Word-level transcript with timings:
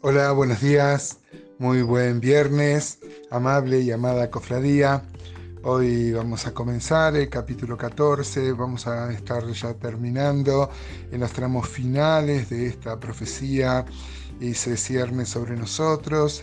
Hola, 0.00 0.30
buenos 0.30 0.60
días, 0.60 1.18
muy 1.58 1.82
buen 1.82 2.20
viernes, 2.20 3.00
amable 3.32 3.80
y 3.80 3.90
amada 3.90 4.30
cofradía. 4.30 5.02
Hoy 5.64 6.12
vamos 6.12 6.46
a 6.46 6.54
comenzar 6.54 7.16
el 7.16 7.28
capítulo 7.28 7.76
14, 7.76 8.52
vamos 8.52 8.86
a 8.86 9.12
estar 9.12 9.44
ya 9.50 9.74
terminando 9.74 10.70
en 11.10 11.18
los 11.18 11.32
tramos 11.32 11.68
finales 11.68 12.48
de 12.48 12.68
esta 12.68 13.00
profecía 13.00 13.84
y 14.40 14.54
se 14.54 14.76
cierne 14.76 15.26
sobre 15.26 15.56
nosotros 15.56 16.42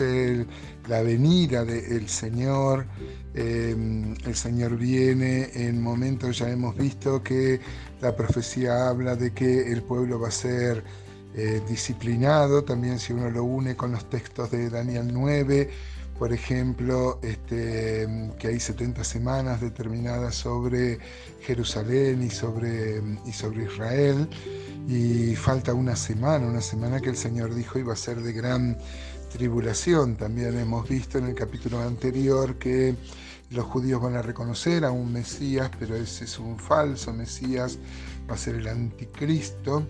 la 0.90 1.02
venida 1.02 1.64
del 1.64 2.10
Señor. 2.10 2.86
Em, 3.34 4.16
el 4.26 4.36
Señor 4.36 4.76
viene 4.76 5.50
en 5.54 5.82
momentos, 5.82 6.40
ya 6.40 6.50
hemos 6.50 6.76
visto 6.76 7.24
que 7.24 7.62
la 8.02 8.14
profecía 8.14 8.90
habla 8.90 9.16
de 9.16 9.32
que 9.32 9.72
el 9.72 9.82
pueblo 9.82 10.20
va 10.20 10.28
a 10.28 10.32
ser 10.32 11.05
eh, 11.38 11.62
disciplinado, 11.68 12.64
también 12.64 13.00
si 13.00 13.14
uno 13.14 13.30
lo 13.30 13.44
une 13.44 13.76
con 13.76 13.92
los 13.92 14.10
textos 14.10 14.52
de 14.52 14.70
Daniel 14.70 15.10
9, 15.12 15.70
por 16.18 16.32
ejemplo, 16.32 17.20
este, 17.24 18.08
que 18.40 18.48
hay 18.48 18.60
70 18.60 19.04
semanas 19.04 19.60
determinadas 19.60 20.36
sobre 20.36 20.98
Jerusalén 21.42 22.24
y 22.24 22.30
sobre, 22.30 23.02
y 23.26 23.34
sobre 23.34 23.66
Israel, 23.66 24.30
y 24.88 25.36
falta 25.36 25.74
una 25.74 25.98
semana, 25.98 26.48
una 26.48 26.62
semana 26.62 27.02
que 27.02 27.10
el 27.10 27.18
Señor 27.18 27.54
dijo 27.54 27.80
iba 27.80 27.92
a 27.92 27.98
ser 27.98 28.22
de 28.22 28.32
gran 28.32 28.78
tribulación. 29.34 30.16
También 30.16 30.58
hemos 30.58 30.88
visto 30.88 31.18
en 31.18 31.26
el 31.26 31.36
capítulo 31.36 31.82
anterior 31.82 32.58
que 32.58 32.96
los 33.50 33.66
judíos 33.66 34.02
van 34.02 34.16
a 34.16 34.22
reconocer 34.22 34.86
a 34.86 34.92
un 34.92 35.12
Mesías, 35.12 35.70
pero 35.78 35.96
ese 35.96 36.24
es 36.26 36.40
un 36.40 36.58
falso 36.58 37.12
Mesías, 37.14 37.78
va 38.30 38.36
a 38.36 38.38
ser 38.38 38.56
el 38.56 38.68
anticristo 38.68 39.86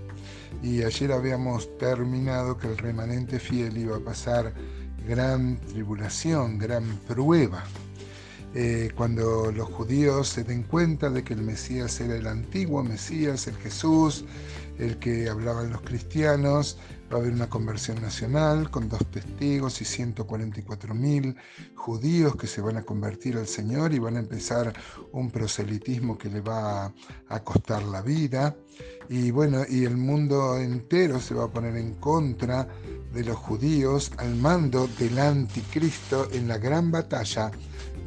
y 0.62 0.84
ayer 0.84 1.12
habíamos 1.12 1.78
terminado 1.78 2.58
que 2.58 2.68
el 2.68 2.78
remanente 2.78 3.40
fiel 3.40 3.78
iba 3.78 3.98
a 3.98 4.00
pasar 4.00 4.54
gran 5.08 5.60
tribulación, 5.62 6.58
gran 6.58 6.84
prueba. 7.08 7.64
Eh, 8.58 8.92
cuando 8.96 9.52
los 9.52 9.68
judíos 9.70 10.30
se 10.30 10.46
den 10.46 10.64
cuenta 10.64 11.10
de 11.10 11.24
que 11.24 11.34
el 11.34 11.42
Mesías 11.42 12.00
era 12.00 12.16
el 12.16 12.26
antiguo 12.26 12.84
Mesías, 12.84 13.48
el 13.48 13.56
Jesús, 13.58 14.24
el 14.80 14.98
que 14.98 15.30
hablaban 15.30 15.72
los 15.72 15.82
cristianos, 15.82 16.78
va 17.16 17.20
a 17.20 17.22
haber 17.22 17.34
una 17.34 17.50
conversión 17.50 18.02
nacional 18.02 18.70
con 18.70 18.90
dos 18.90 19.06
testigos 19.10 19.80
y 19.80 19.86
144 19.86 20.94
mil 20.94 21.38
judíos 21.74 22.36
que 22.36 22.46
se 22.46 22.60
van 22.60 22.76
a 22.76 22.84
convertir 22.84 23.38
al 23.38 23.48
Señor 23.48 23.94
y 23.94 24.00
van 24.00 24.18
a 24.18 24.20
empezar 24.20 24.74
un 25.14 25.32
proselitismo 25.32 26.18
que 26.18 26.30
le 26.30 26.42
va 26.42 26.94
a 27.30 27.40
costar 27.42 27.84
la 27.84 28.02
vida. 28.02 28.58
Y 29.08 29.32
bueno, 29.32 29.64
y 29.70 29.86
el 29.86 29.96
mundo 29.96 30.58
entero 30.58 31.22
se 31.22 31.34
va 31.34 31.46
a 31.46 31.52
poner 31.52 31.78
en 31.78 31.94
contra 31.94 32.68
de 33.14 33.24
los 33.24 33.38
judíos 33.38 34.12
al 34.18 34.36
mando 34.36 34.90
del 35.00 35.18
anticristo 35.18 36.28
en 36.34 36.50
la 36.50 36.58
gran 36.58 36.92
batalla 36.92 37.50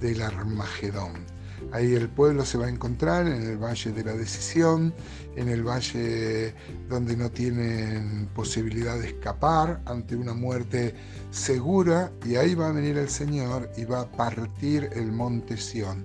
del 0.02 0.20
Armagedón. 0.20 1.37
Ahí 1.72 1.94
el 1.94 2.08
pueblo 2.08 2.44
se 2.44 2.58
va 2.58 2.66
a 2.66 2.70
encontrar 2.70 3.26
en 3.26 3.42
el 3.42 3.58
valle 3.58 3.92
de 3.92 4.04
la 4.04 4.12
decisión, 4.12 4.94
en 5.36 5.48
el 5.48 5.62
valle 5.62 6.54
donde 6.88 7.16
no 7.16 7.30
tienen 7.30 8.28
posibilidad 8.34 8.98
de 8.98 9.08
escapar 9.08 9.80
ante 9.84 10.16
una 10.16 10.34
muerte 10.34 10.94
segura 11.30 12.10
y 12.24 12.36
ahí 12.36 12.54
va 12.54 12.68
a 12.68 12.72
venir 12.72 12.96
el 12.96 13.08
Señor 13.08 13.70
y 13.76 13.84
va 13.84 14.00
a 14.00 14.10
partir 14.10 14.90
el 14.94 15.12
monte 15.12 15.56
Sión. 15.56 16.04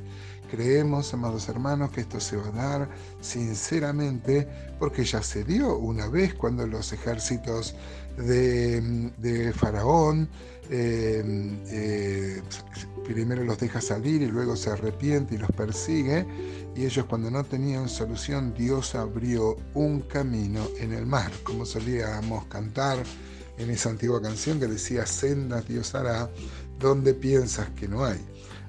Creemos, 0.51 1.11
amados 1.15 1.49
hermanos, 1.49 1.89
que 1.89 2.01
esto 2.01 2.19
se 2.19 2.37
va 2.37 2.47
a 2.47 2.51
dar 2.51 2.89
sinceramente 3.21 4.47
porque 4.77 5.03
ya 5.03 5.23
se 5.23 5.43
dio 5.43 5.77
una 5.77 6.07
vez 6.07 6.35
cuando 6.35 6.67
los 6.67 6.93
ejércitos 6.93 7.73
de, 8.17 9.51
Faraón 9.55 10.29
eh, 10.69 11.23
eh, 11.67 11.92
primero 13.03 13.43
los 13.43 13.59
deja 13.59 13.81
salir 13.81 14.21
y 14.21 14.27
luego 14.27 14.55
se 14.55 14.69
arrepiente 14.69 15.35
y 15.35 15.37
los 15.37 15.51
persigue. 15.51 16.25
Y 16.75 16.85
ellos 16.85 17.05
cuando 17.05 17.29
no 17.29 17.43
tenían 17.43 17.89
solución, 17.89 18.53
Dios 18.53 18.95
abrió 18.95 19.55
un 19.73 20.01
camino 20.01 20.67
en 20.79 20.93
el 20.93 21.05
mar, 21.05 21.31
como 21.43 21.65
solíamos 21.65 22.45
cantar 22.45 22.97
en 23.57 23.69
esa 23.69 23.89
antigua 23.89 24.21
canción 24.21 24.59
que 24.59 24.67
decía, 24.67 25.05
sendas 25.05 25.67
Dios 25.67 25.93
hará 25.95 26.29
donde 26.79 27.13
piensas 27.13 27.69
que 27.71 27.87
no 27.87 28.03
hay. 28.03 28.19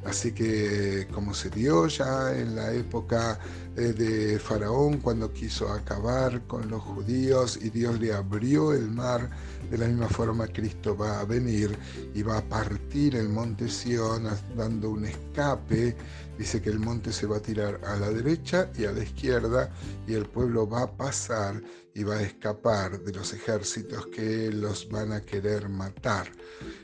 Así 0.05 0.33
que 0.33 1.09
como 1.13 1.33
se 1.33 1.49
dio 1.49 1.87
ya 1.87 2.37
en 2.37 2.55
la 2.55 2.73
época 2.73 3.39
eh, 3.77 3.93
de 3.93 4.39
Faraón 4.39 4.99
cuando 4.99 5.33
quiso 5.33 5.73
acabar 5.73 6.43
con 6.47 6.69
los 6.69 6.83
judíos 6.83 7.59
y 7.61 7.71
Dios 7.71 7.99
le 7.99 8.13
abrió 8.13 8.73
el 8.75 8.91
mar, 8.91 9.31
de 9.71 9.79
la 9.79 9.87
misma 9.87 10.09
forma 10.09 10.47
Cristo 10.47 10.95
va 10.97 11.21
a 11.21 11.25
venir 11.25 11.77
y 12.15 12.23
va 12.23 12.39
a 12.39 12.43
partir 12.43 13.17
el 13.17 13.31
monte 13.31 13.69
Sión 13.69 14.29
dando 14.55 14.91
un 14.91 15.07
escape. 15.07 15.97
Dice 16.39 16.61
que 16.61 16.71
el 16.71 16.81
monte 16.81 17.13
se 17.13 17.27
va 17.27 17.39
a 17.39 17.41
tirar 17.41 17.81
a 17.87 17.97
la 17.97 18.11
derecha 18.11 18.71
y 18.77 18.85
a 18.85 18.93
la 18.93 19.03
izquierda 19.03 19.71
y 20.07 20.15
el 20.15 20.27
pueblo 20.27 20.69
va 20.69 20.83
a 20.83 20.97
pasar 20.97 21.63
y 21.95 22.03
va 22.03 22.17
a 22.17 22.23
escapar 22.23 23.01
de 23.01 23.13
los 23.13 23.33
ejércitos 23.33 24.07
que 24.09 24.51
los 24.51 24.89
van 24.89 25.13
a 25.13 25.21
querer 25.21 25.69
matar. 25.69 26.31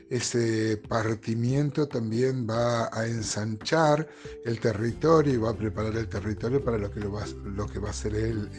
Ese 0.09 0.77
partimiento 0.77 1.87
también 1.87 2.47
va 2.49 2.89
a 2.91 3.05
ensanchar 3.05 4.07
el 4.45 4.59
territorio 4.59 5.33
y 5.33 5.37
va 5.37 5.49
a 5.49 5.57
preparar 5.57 5.97
el 5.97 6.07
territorio 6.07 6.63
para 6.63 6.77
lo 6.77 6.89
que, 6.89 7.01
lo 7.01 7.11
va, 7.11 7.25
lo 7.43 7.67
que 7.67 7.79
va 7.79 7.89
a 7.89 7.93
ser 7.93 8.15
el, 8.15 8.49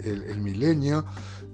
el, 0.00 0.38
milenio, 0.40 1.04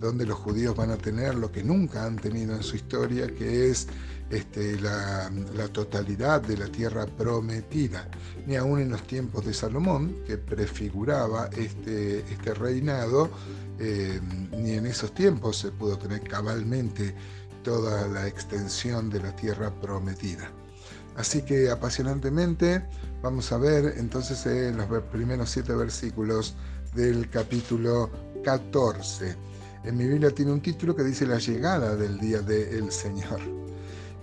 donde 0.00 0.24
los 0.24 0.38
judíos 0.38 0.74
van 0.74 0.90
a 0.90 0.96
tener 0.96 1.34
lo 1.34 1.52
que 1.52 1.62
nunca 1.62 2.04
han 2.04 2.16
tenido 2.16 2.54
en 2.54 2.62
su 2.62 2.76
historia, 2.76 3.26
que 3.26 3.70
es 3.70 3.86
este, 4.32 4.80
la, 4.80 5.30
totalidad 5.72 6.40
de 6.40 6.56
la 6.56 6.66
tierra 6.66 7.04
prometida, 7.06 8.08
ni 8.46 8.56
aún 8.56 8.80
en 8.80 8.90
los 8.90 9.06
tiempos 9.06 9.44
de 9.44 9.52
Salomón, 9.52 10.16
que 10.26 10.38
prefiguraba 10.38 11.50
este, 11.56 12.20
este 12.20 12.54
reinado, 12.54 13.30
eh, 13.78 14.20
ni 14.56 14.72
en 14.72 14.86
esos 14.86 15.14
tiempos 15.14 15.58
se 15.58 15.70
pudo 15.70 15.98
tener 15.98 16.22
cabalmente 16.22 17.14
toda 17.62 18.08
la 18.08 18.26
extensión 18.26 19.10
de 19.10 19.20
la 19.20 19.36
tierra 19.36 19.70
prometida. 19.70 20.50
Así 21.16 21.42
que 21.42 21.70
apasionantemente 21.70 22.82
vamos 23.22 23.52
a 23.52 23.58
ver 23.58 23.94
entonces 23.98 24.46
en 24.46 24.78
los 24.78 24.86
primeros 25.04 25.50
siete 25.50 25.74
versículos 25.74 26.54
del 26.94 27.28
capítulo 27.28 28.10
14. 28.42 29.36
En 29.84 29.96
mi 29.96 30.06
Biblia 30.06 30.30
tiene 30.30 30.52
un 30.52 30.62
título 30.62 30.96
que 30.96 31.04
dice 31.04 31.26
la 31.26 31.38
llegada 31.38 31.96
del 31.96 32.18
día 32.18 32.40
del 32.40 32.90
Señor. 32.90 33.61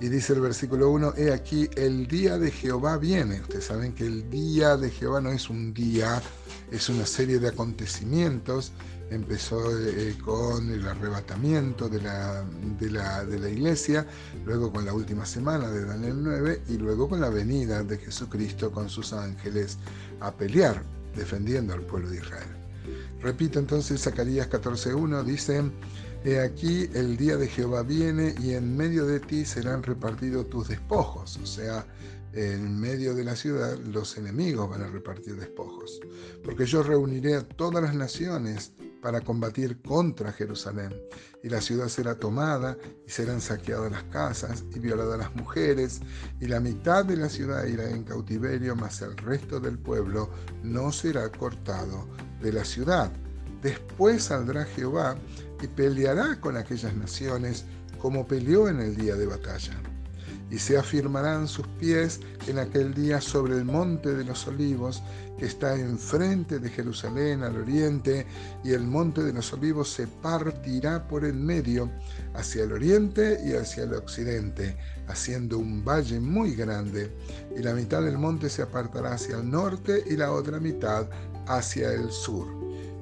Y 0.01 0.07
dice 0.07 0.31
el 0.33 0.39
versículo 0.39 0.89
1, 0.91 1.15
he 1.17 1.33
aquí, 1.33 1.69
el 1.75 2.07
día 2.07 2.37
de 2.37 2.51
Jehová 2.51 2.97
viene. 2.97 3.41
Ustedes 3.41 3.65
saben 3.65 3.93
que 3.93 4.05
el 4.05 4.29
día 4.29 4.77
de 4.77 4.91
Jehová 4.91 5.19
no 5.19 5.29
es 5.29 5.49
un 5.49 5.73
día, 5.73 6.21
es 6.71 6.87
una 6.87 7.05
serie 7.05 7.37
de 7.39 7.49
acontecimientos. 7.49 8.71
Empezó 9.09 9.59
eh, 9.77 10.15
con 10.23 10.71
el 10.71 10.87
arrebatamiento 10.87 11.89
de 11.89 12.01
la, 12.01 12.45
de, 12.79 12.91
la, 12.91 13.25
de 13.25 13.39
la 13.39 13.49
iglesia, 13.49 14.07
luego 14.45 14.71
con 14.71 14.85
la 14.85 14.93
última 14.93 15.25
semana 15.25 15.69
de 15.69 15.83
Daniel 15.83 16.23
9 16.23 16.61
y 16.69 16.77
luego 16.77 17.09
con 17.09 17.19
la 17.19 17.29
venida 17.29 17.83
de 17.83 17.97
Jesucristo 17.97 18.71
con 18.71 18.87
sus 18.87 19.11
ángeles 19.11 19.79
a 20.21 20.31
pelear, 20.31 20.81
defendiendo 21.15 21.73
al 21.73 21.81
pueblo 21.81 22.09
de 22.09 22.17
Israel. 22.17 22.47
Repito 23.21 23.59
entonces 23.59 24.01
Zacarías 24.01 24.49
14.1, 24.49 25.23
dice, 25.23 25.63
He 26.23 26.37
aquí 26.37 26.89
el 26.93 27.15
día 27.15 27.37
de 27.37 27.47
Jehová 27.47 27.81
viene 27.81 28.35
y 28.41 28.51
en 28.51 28.75
medio 28.75 29.05
de 29.05 29.21
ti 29.21 29.45
serán 29.45 29.83
repartidos 29.83 30.49
tus 30.49 30.67
despojos. 30.67 31.37
O 31.41 31.45
sea, 31.45 31.85
en 32.33 32.77
medio 32.77 33.15
de 33.15 33.23
la 33.23 33.37
ciudad 33.37 33.77
los 33.77 34.17
enemigos 34.17 34.69
van 34.69 34.81
a 34.81 34.87
repartir 34.87 35.37
despojos. 35.37 36.01
Porque 36.43 36.65
yo 36.65 36.83
reuniré 36.83 37.35
a 37.35 37.47
todas 37.47 37.81
las 37.81 37.95
naciones 37.95 38.73
para 39.01 39.21
combatir 39.21 39.81
contra 39.81 40.33
Jerusalén. 40.33 40.93
Y 41.41 41.47
la 41.47 41.61
ciudad 41.61 41.87
será 41.87 42.15
tomada 42.15 42.77
y 43.07 43.09
serán 43.09 43.39
saqueadas 43.39 43.89
las 43.89 44.03
casas 44.03 44.65
y 44.75 44.79
violadas 44.79 45.19
las 45.19 45.33
mujeres. 45.35 46.01
Y 46.41 46.47
la 46.47 46.59
mitad 46.59 47.05
de 47.05 47.15
la 47.15 47.29
ciudad 47.29 47.65
irá 47.65 47.89
en 47.89 48.03
cautiverio, 48.03 48.75
mas 48.75 49.01
el 49.01 49.15
resto 49.15 49.61
del 49.61 49.79
pueblo 49.79 50.29
no 50.63 50.91
será 50.91 51.31
cortado 51.31 52.09
de 52.41 52.51
la 52.51 52.65
ciudad. 52.65 53.09
Después 53.61 54.23
saldrá 54.23 54.65
Jehová 54.65 55.17
y 55.61 55.67
peleará 55.67 56.39
con 56.39 56.57
aquellas 56.57 56.93
naciones 56.95 57.65
como 57.99 58.27
peleó 58.27 58.69
en 58.69 58.79
el 58.79 58.95
día 58.95 59.15
de 59.15 59.25
batalla. 59.25 59.73
Y 60.49 60.57
se 60.57 60.77
afirmarán 60.77 61.47
sus 61.47 61.67
pies 61.79 62.21
en 62.47 62.57
aquel 62.57 62.93
día 62.93 63.21
sobre 63.21 63.55
el 63.55 63.65
monte 63.65 64.15
de 64.15 64.23
los 64.23 64.47
olivos 64.47 65.03
que 65.37 65.45
está 65.45 65.75
enfrente 65.75 66.59
de 66.59 66.69
Jerusalén 66.69 67.43
al 67.43 67.55
oriente, 67.55 68.25
y 68.63 68.71
el 68.71 68.83
monte 68.83 69.23
de 69.23 69.31
los 69.31 69.53
olivos 69.53 69.89
se 69.89 70.05
partirá 70.05 71.07
por 71.07 71.23
el 71.23 71.35
medio 71.35 71.89
hacia 72.33 72.63
el 72.63 72.73
oriente 72.73 73.39
y 73.45 73.53
hacia 73.53 73.83
el 73.83 73.93
occidente, 73.93 74.77
haciendo 75.07 75.57
un 75.57 75.85
valle 75.85 76.19
muy 76.19 76.55
grande, 76.55 77.09
y 77.55 77.61
la 77.61 77.73
mitad 77.73 78.01
del 78.01 78.17
monte 78.17 78.49
se 78.49 78.63
apartará 78.63 79.13
hacia 79.13 79.37
el 79.37 79.49
norte 79.49 80.03
y 80.07 80.17
la 80.17 80.33
otra 80.33 80.59
mitad 80.59 81.07
hacia 81.47 81.93
el 81.93 82.11
sur. 82.11 82.47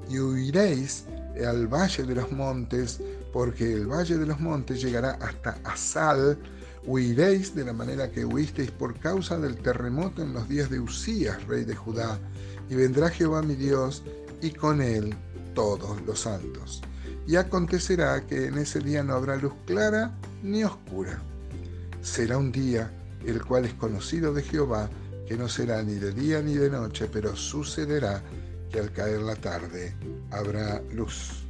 Y 0.10 0.20
huiréis 0.20 1.06
al 1.46 1.68
valle 1.68 2.04
de 2.04 2.16
los 2.16 2.32
montes 2.32 3.00
porque 3.32 3.74
el 3.74 3.88
valle 3.88 4.18
de 4.18 4.26
los 4.26 4.40
montes 4.40 4.82
llegará 4.82 5.12
hasta 5.22 5.60
Asal, 5.64 6.38
huiréis 6.86 7.54
de 7.54 7.66
la 7.66 7.74
manera 7.74 8.10
que 8.10 8.26
huisteis 8.26 8.72
por 8.72 8.98
causa 9.00 9.38
del 9.38 9.58
terremoto 9.58 10.22
en 10.22 10.34
los 10.34 10.48
días 10.48 10.70
de 10.70 10.80
Usías, 10.80 11.46
rey 11.46 11.64
de 11.64 11.76
Judá, 11.76 12.18
y 12.70 12.76
vendrá 12.76 13.10
Jehová 13.10 13.42
mi 13.42 13.56
Dios, 13.56 14.04
y 14.42 14.52
con 14.52 14.82
él 14.82 15.16
todos 15.54 16.02
los 16.06 16.22
santos. 16.22 16.82
Y 17.28 17.36
acontecerá 17.36 18.26
que 18.26 18.46
en 18.48 18.58
ese 18.58 18.80
día 18.80 19.04
no 19.04 19.14
habrá 19.14 19.36
luz 19.36 19.54
clara 19.66 20.18
ni 20.44 20.64
oscura. 20.64 21.22
Será 22.02 22.38
un 22.38 22.52
día 22.52 22.92
el 23.26 23.44
cual 23.44 23.66
es 23.66 23.74
conocido 23.74 24.34
de 24.34 24.44
Jehová, 24.44 24.90
que 25.28 25.36
no 25.36 25.50
será 25.50 25.84
ni 25.84 25.96
de 25.96 26.14
día 26.14 26.42
ni 26.42 26.56
de 26.56 26.70
noche, 26.70 27.08
pero 27.12 27.36
sucederá 27.36 28.24
que 28.72 28.80
al 28.80 28.92
caer 28.92 29.22
la 29.22 29.36
tarde 29.36 29.94
habrá 30.32 30.82
luz. 30.94 31.44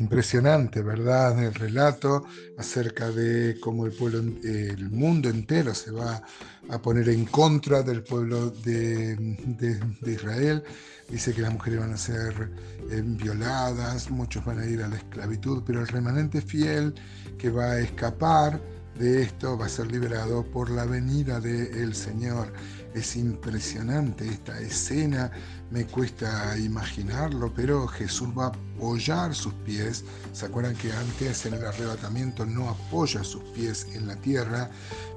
Impresionante, 0.00 0.82
¿verdad? 0.82 1.40
El 1.42 1.54
relato 1.54 2.24
acerca 2.58 3.10
de 3.10 3.58
cómo 3.60 3.86
el 3.86 3.92
pueblo, 3.92 4.22
mundo 4.90 5.28
entero 5.28 5.72
se 5.72 5.92
va 5.92 6.20
a 6.68 6.82
poner 6.82 7.08
en 7.08 7.24
contra 7.26 7.82
del 7.82 8.02
pueblo 8.02 8.50
de, 8.50 9.16
Israel. 10.04 10.64
Dice 11.08 11.32
que 11.32 11.42
las 11.42 11.52
mujeres 11.52 11.80
van 11.80 11.92
a 11.92 11.96
ser 11.96 12.50
eh, 12.90 13.02
violadas, 13.04 14.10
muchos 14.10 14.44
van 14.44 14.58
a 14.58 14.66
ir 14.66 14.82
a 14.82 14.88
la 14.88 14.96
esclavitud, 14.96 15.62
pero 15.64 15.80
el 15.80 15.86
remanente 15.86 16.40
fiel 16.40 16.94
que 17.38 17.50
va 17.50 17.72
a 17.72 17.80
escapar 17.80 18.60
de 18.98 19.22
esto 19.22 19.58
va 19.58 19.66
a 19.66 19.68
ser 19.68 19.90
liberado 19.90 20.44
por 20.44 20.70
la 20.70 20.84
venida 20.84 21.40
del 21.40 21.94
Señor. 21.94 22.52
Es 22.94 23.16
impresionante 23.16 24.28
esta 24.28 24.58
escena, 24.60 25.32
me 25.70 25.84
cuesta 25.84 26.56
imaginarlo, 26.58 27.52
pero 27.52 27.88
Jesús 27.88 28.28
va 28.38 28.46
a 28.46 28.52
apoyar 28.76 29.34
sus 29.34 29.52
pies. 29.54 30.04
¿Se 30.32 30.46
acuerdan 30.46 30.76
que 30.76 30.92
antes 30.92 31.44
en 31.44 31.54
el 31.54 31.64
arrebatamiento 31.64 32.46
no 32.46 32.68
apoya 32.68 33.24
sus 33.24 33.42
pies 33.50 33.88
en 33.92 34.06
la 34.06 34.14
tierra? 34.16 34.70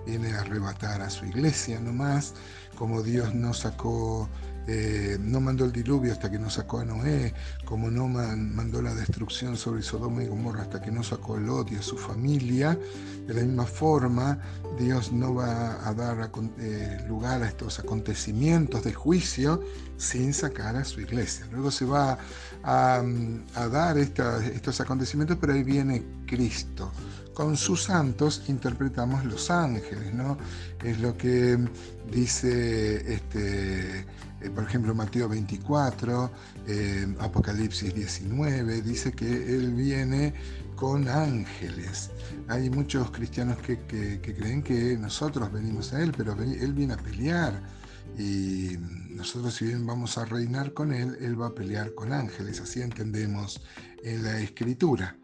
Viene 0.08 0.34
a 0.34 0.42
arrebatar 0.42 1.02
a 1.02 1.10
su 1.10 1.26
iglesia 1.26 1.80
nomás, 1.80 2.34
como 2.76 3.04
Dios 3.04 3.36
no 3.36 3.54
sacó 3.54 4.28
eh, 4.69 5.18
no 5.22 5.40
mandó 5.40 5.64
el 5.64 5.72
diluvio 5.72 6.12
hasta 6.12 6.30
que 6.30 6.38
no 6.38 6.50
sacó 6.50 6.80
a 6.80 6.86
Noé, 6.86 7.34
como 7.64 7.90
no 7.90 8.08
mandó 8.10 8.81
la 8.81 8.94
destrucción 8.94 9.56
sobre 9.56 9.81
Sodoma 9.81 10.24
y 10.24 10.28
Gomorra 10.28 10.64
hasta 10.64 10.81
que 10.81 10.92
no 10.92 11.04
sacó 11.04 11.36
a 11.36 11.40
Lot 11.40 11.72
y 11.72 11.75
a 11.75 11.81
su 11.81 11.98
familia. 11.98 12.78
De 13.25 13.34
la 13.34 13.42
misma 13.44 13.66
forma, 13.66 14.40
Dios 14.78 15.12
no 15.14 15.36
va 15.36 15.88
a 15.88 15.94
dar 15.94 16.30
eh, 16.60 17.06
lugar 17.08 17.44
a 17.44 17.48
estos 17.48 17.80
acontecimientos 17.80 18.84
de 18.84 18.94
juicio 18.94 19.64
sin 19.96 20.34
sacar 20.34 20.75
a 20.75 20.84
su 20.84 21.00
iglesia. 21.00 21.48
Luego 21.52 21.72
se 21.72 21.86
va 21.86 22.18
a, 22.64 23.02
dar 23.72 23.98
estos 23.98 24.81
acontecimientos, 24.81 25.38
pero 25.40 25.54
ahí 25.54 25.64
viene 25.64 26.04
Cristo 26.25 26.92
con 27.34 27.56
sus 27.56 27.84
santos 27.84 28.46
interpretamos 28.48 29.24
los 29.24 29.52
ángeles, 29.52 30.12
¿no? 30.12 30.40
Es 30.84 31.00
lo 31.00 31.16
que 31.16 31.56
dice 32.12 33.14
este, 33.14 34.08
eh, 34.42 34.50
por 34.50 34.63
ejemplo, 34.63 34.94
Mateo 34.94 35.28
24, 35.28 36.31
eh, 36.68 37.16
Apocalipsis 37.19 37.94
19, 37.94 38.81
dice 38.81 39.12
que 39.12 39.25
Él 39.25 39.74
viene 39.74 40.34
con 40.75 41.07
ángeles. 41.07 42.12
Hay 42.48 42.69
muchos 42.69 43.10
cristianos 43.12 43.57
que, 43.57 43.80
creen 44.22 44.62
que 44.62 44.98
nosotros 44.98 45.51
venimos 45.51 45.92
a 45.94 46.01
Él, 46.01 46.13
pero 46.16 46.34
Él 46.34 46.74
viene 46.74 46.94
a 46.94 46.98
pelear. 46.98 47.62
Y 48.18 48.78
nosotros 49.10 49.56
si 49.56 49.66
bien 49.66 49.86
vamos 49.86 50.18
a 50.18 50.25
reinar 50.25 50.74
con 50.74 50.94
Él, 50.94 51.18
Él 51.19 51.40
va 51.40 51.48
a 51.48 51.56
pelear 51.56 51.94
con 51.95 52.13
ángeles. 52.13 52.62
Así 52.62 52.81
entendemos 52.81 53.62
en 54.04 54.24
la 54.24 54.40
escritura. 54.40 55.18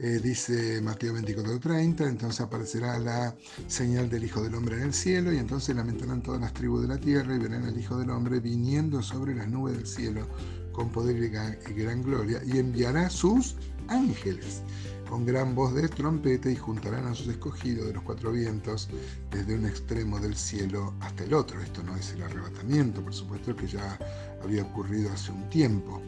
Eh, 0.00 0.18
dice 0.20 0.80
Mateo 0.82 1.14
24:30, 1.14 2.08
entonces 2.08 2.40
aparecerá 2.40 2.98
la 2.98 3.36
señal 3.68 4.10
del 4.10 4.24
Hijo 4.24 4.42
del 4.42 4.56
Hombre 4.56 4.76
en 4.76 4.82
el 4.82 4.92
cielo 4.92 5.32
y 5.32 5.38
entonces 5.38 5.76
lamentarán 5.76 6.20
todas 6.20 6.40
las 6.40 6.52
tribus 6.52 6.82
de 6.82 6.88
la 6.88 6.98
tierra 6.98 7.36
y 7.36 7.38
verán 7.38 7.64
al 7.64 7.78
Hijo 7.78 7.96
del 7.96 8.10
Hombre 8.10 8.40
viniendo 8.40 9.02
sobre 9.02 9.36
las 9.36 9.48
nubes 9.48 9.76
del 9.76 9.86
cielo 9.86 10.26
con 10.72 10.90
poder 10.90 11.16
y 11.22 11.28
gran, 11.74 12.02
gloria 12.02 12.42
y 12.44 12.58
enviará 12.58 13.08
sus 13.08 13.54
ángeles 13.86 14.62
con 15.08 15.24
gran 15.24 15.54
voz 15.54 15.72
de 15.74 15.88
trompeta 15.88 16.50
y 16.50 16.56
juntarán 16.56 17.06
a 17.06 17.14
sus 17.14 17.28
escogidos 17.28 17.86
de 17.86 17.92
los 17.92 18.02
cuatro 18.02 18.32
vientos 18.32 18.88
desde 19.30 19.54
un 19.54 19.64
extremo 19.64 20.18
del 20.18 20.34
cielo 20.34 20.92
hasta 21.00 21.22
el 21.22 21.34
otro. 21.34 21.60
Esto 21.60 21.84
no 21.84 21.94
es 21.94 22.10
el 22.14 22.22
arrebatamiento, 22.22 23.00
por 23.00 23.14
supuesto 23.14 23.54
que 23.54 23.68
ya 23.68 23.96
había 24.42 24.64
ocurrido 24.64 25.12
hace 25.12 25.30
un 25.30 25.48
tiempo. 25.50 26.02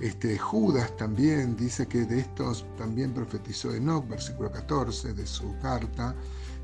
Este, 0.00 0.36
Judas 0.36 0.94
también 0.96 1.56
dice 1.56 1.86
que 1.86 2.04
de 2.04 2.20
estos 2.20 2.66
también 2.76 3.14
profetizó 3.14 3.74
Enoch, 3.74 4.06
versículo 4.06 4.52
14 4.52 5.14
de 5.14 5.26
su 5.26 5.56
carta, 5.60 6.14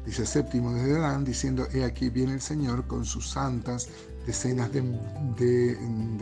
dice 0.05 0.26
séptimo 0.26 0.73
desde 0.75 0.99
Adán, 0.99 1.25
diciendo, 1.25 1.67
he 1.73 1.84
aquí 1.84 2.11
viene 2.11 2.34
el 2.34 2.40
Señor 2.43 2.87
con 2.87 3.05
sus 3.05 3.31
santas 3.31 3.88
decenas 4.26 4.70
de, 4.73 5.79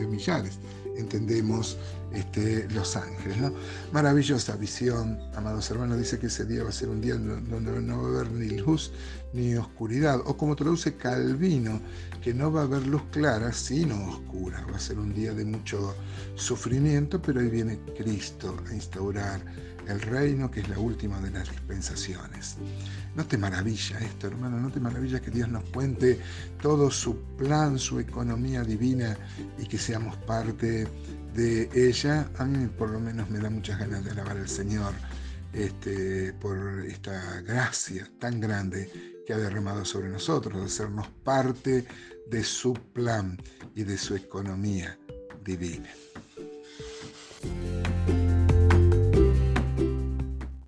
millares. 0.09 0.59
Entendemos 0.97 1.77
este, 2.13 2.67
los 2.69 2.95
ángeles. 2.95 3.37
¿no? 3.37 3.53
Maravillosa 3.91 4.55
visión, 4.55 5.19
amados 5.35 5.69
hermanos, 5.71 5.97
dice 5.97 6.19
que 6.19 6.27
ese 6.27 6.45
día 6.45 6.63
va 6.63 6.69
a 6.69 6.73
ser 6.73 6.89
un 6.89 7.01
día 7.01 7.15
donde 7.15 7.81
no 7.81 8.01
va 8.01 8.07
a 8.07 8.11
haber 8.21 8.31
ni 8.31 8.57
luz 8.57 8.91
ni 9.33 9.55
oscuridad, 9.55 10.19
o 10.25 10.35
como 10.35 10.55
traduce 10.55 10.95
Calvino, 10.95 11.79
que 12.21 12.33
no 12.33 12.51
va 12.51 12.61
a 12.61 12.63
haber 12.63 12.85
luz 12.85 13.03
clara, 13.11 13.53
sino 13.53 14.09
oscura. 14.09 14.65
Va 14.69 14.75
a 14.75 14.79
ser 14.79 14.99
un 14.99 15.13
día 15.13 15.33
de 15.33 15.45
mucho 15.45 15.95
sufrimiento, 16.35 17.21
pero 17.21 17.39
ahí 17.39 17.49
viene 17.49 17.79
Cristo 17.97 18.57
a 18.69 18.73
instaurar 18.73 19.41
el 19.87 20.01
reino, 20.01 20.49
que 20.49 20.61
es 20.61 20.69
la 20.69 20.79
última 20.79 21.19
de 21.19 21.31
las 21.31 21.49
dispensaciones. 21.49 22.57
No 23.15 23.25
te 23.25 23.37
maravilla 23.37 23.99
esto, 23.99 24.27
hermano, 24.27 24.59
no 24.59 24.69
te 24.69 24.79
maravilla 24.79 25.19
que 25.19 25.31
Dios 25.31 25.49
nos 25.49 25.63
cuente 25.65 26.19
todo 26.61 26.91
su 26.91 27.17
plan, 27.37 27.77
su 27.79 27.99
economía 27.99 28.63
divina 28.63 29.17
y 29.57 29.65
que 29.65 29.77
seamos 29.77 30.15
parte 30.17 30.87
de 31.33 31.69
ella. 31.73 32.29
A 32.37 32.45
mí 32.45 32.67
por 32.67 32.89
lo 32.89 32.99
menos 32.99 33.29
me 33.29 33.39
da 33.39 33.49
muchas 33.49 33.79
ganas 33.79 34.03
de 34.03 34.11
alabar 34.11 34.37
al 34.37 34.49
Señor 34.49 34.93
este, 35.53 36.33
por 36.33 36.57
esta 36.85 37.41
gracia 37.41 38.09
tan 38.19 38.39
grande 38.39 38.89
que 39.25 39.33
ha 39.33 39.37
derramado 39.37 39.85
sobre 39.85 40.09
nosotros, 40.09 40.59
de 40.59 40.65
hacernos 40.65 41.07
parte 41.23 41.85
de 42.29 42.43
su 42.43 42.73
plan 42.73 43.37
y 43.75 43.83
de 43.83 43.97
su 43.97 44.15
economía 44.15 44.97
divina. 45.43 45.89